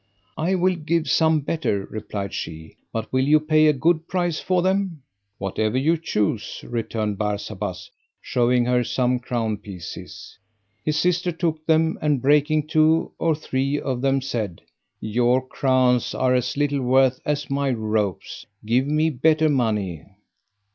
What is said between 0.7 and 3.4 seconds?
give some better," replied she, "but will you